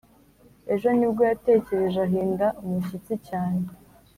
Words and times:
ejo 0.73 0.87
ni 0.97 1.05
bwo 1.11 1.21
yatekereje 1.31 1.99
ahinda 2.07 2.45
umushyitsi 2.63 3.13
cyane 3.27 3.63